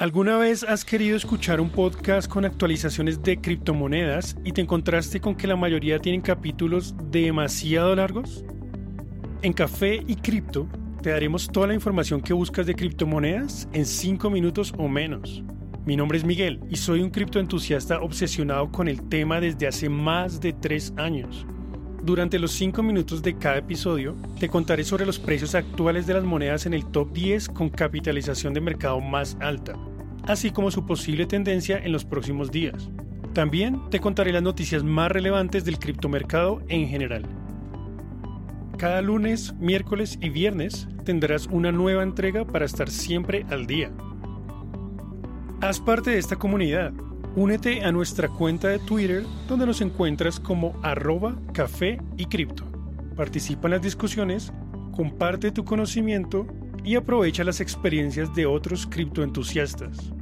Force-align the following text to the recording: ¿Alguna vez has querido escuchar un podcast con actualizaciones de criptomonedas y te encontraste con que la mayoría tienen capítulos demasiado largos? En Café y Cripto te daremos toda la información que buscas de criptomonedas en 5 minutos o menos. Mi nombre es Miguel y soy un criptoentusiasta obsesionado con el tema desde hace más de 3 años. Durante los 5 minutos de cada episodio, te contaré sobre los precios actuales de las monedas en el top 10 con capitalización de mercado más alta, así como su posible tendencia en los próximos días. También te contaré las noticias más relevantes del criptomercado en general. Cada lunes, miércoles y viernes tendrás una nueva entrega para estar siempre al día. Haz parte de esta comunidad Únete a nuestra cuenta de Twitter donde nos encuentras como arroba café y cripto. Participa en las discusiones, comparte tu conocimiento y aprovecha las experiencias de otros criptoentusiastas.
¿Alguna 0.00 0.36
vez 0.38 0.64
has 0.64 0.84
querido 0.84 1.16
escuchar 1.16 1.60
un 1.60 1.70
podcast 1.70 2.28
con 2.28 2.44
actualizaciones 2.44 3.22
de 3.22 3.40
criptomonedas 3.40 4.36
y 4.44 4.50
te 4.50 4.60
encontraste 4.60 5.20
con 5.20 5.36
que 5.36 5.46
la 5.46 5.54
mayoría 5.54 6.00
tienen 6.00 6.20
capítulos 6.20 6.96
demasiado 7.12 7.94
largos? 7.94 8.44
En 9.42 9.52
Café 9.52 10.02
y 10.04 10.16
Cripto 10.16 10.68
te 11.00 11.10
daremos 11.10 11.46
toda 11.46 11.68
la 11.68 11.74
información 11.74 12.20
que 12.20 12.32
buscas 12.32 12.66
de 12.66 12.74
criptomonedas 12.74 13.68
en 13.72 13.86
5 13.86 14.30
minutos 14.30 14.74
o 14.76 14.88
menos. 14.88 15.44
Mi 15.86 15.94
nombre 15.94 16.18
es 16.18 16.24
Miguel 16.24 16.58
y 16.68 16.74
soy 16.74 17.00
un 17.00 17.10
criptoentusiasta 17.10 18.00
obsesionado 18.00 18.72
con 18.72 18.88
el 18.88 19.08
tema 19.08 19.40
desde 19.40 19.68
hace 19.68 19.88
más 19.88 20.40
de 20.40 20.54
3 20.54 20.94
años. 20.96 21.46
Durante 22.04 22.38
los 22.38 22.52
5 22.52 22.82
minutos 22.82 23.22
de 23.22 23.38
cada 23.38 23.56
episodio, 23.56 24.14
te 24.38 24.50
contaré 24.50 24.84
sobre 24.84 25.06
los 25.06 25.18
precios 25.18 25.54
actuales 25.54 26.06
de 26.06 26.12
las 26.12 26.22
monedas 26.22 26.66
en 26.66 26.74
el 26.74 26.84
top 26.84 27.10
10 27.14 27.48
con 27.48 27.70
capitalización 27.70 28.52
de 28.52 28.60
mercado 28.60 29.00
más 29.00 29.38
alta, 29.40 29.72
así 30.24 30.50
como 30.50 30.70
su 30.70 30.84
posible 30.84 31.24
tendencia 31.24 31.78
en 31.78 31.92
los 31.92 32.04
próximos 32.04 32.50
días. 32.50 32.90
También 33.32 33.80
te 33.88 34.00
contaré 34.00 34.32
las 34.32 34.42
noticias 34.42 34.84
más 34.84 35.10
relevantes 35.10 35.64
del 35.64 35.78
criptomercado 35.78 36.60
en 36.68 36.88
general. 36.88 37.24
Cada 38.76 39.00
lunes, 39.00 39.54
miércoles 39.54 40.18
y 40.20 40.28
viernes 40.28 40.86
tendrás 41.06 41.46
una 41.46 41.72
nueva 41.72 42.02
entrega 42.02 42.46
para 42.46 42.66
estar 42.66 42.90
siempre 42.90 43.46
al 43.48 43.66
día. 43.66 43.90
Haz 45.62 45.80
parte 45.80 46.10
de 46.10 46.18
esta 46.18 46.36
comunidad 46.36 46.92
Únete 47.36 47.82
a 47.82 47.90
nuestra 47.90 48.28
cuenta 48.28 48.68
de 48.68 48.78
Twitter 48.78 49.24
donde 49.48 49.66
nos 49.66 49.80
encuentras 49.80 50.38
como 50.38 50.78
arroba 50.84 51.36
café 51.52 52.00
y 52.16 52.26
cripto. 52.26 52.64
Participa 53.16 53.66
en 53.66 53.72
las 53.72 53.82
discusiones, 53.82 54.52
comparte 54.92 55.50
tu 55.50 55.64
conocimiento 55.64 56.46
y 56.84 56.94
aprovecha 56.94 57.42
las 57.42 57.60
experiencias 57.60 58.32
de 58.36 58.46
otros 58.46 58.86
criptoentusiastas. 58.86 60.12